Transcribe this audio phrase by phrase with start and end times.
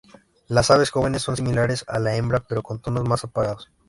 [0.47, 3.69] Las aves jóvenes son similares a la hembra pero con tonos más apagados.